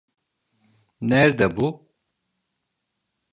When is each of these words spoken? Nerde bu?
Nerde 1.01 1.57
bu? 1.57 1.91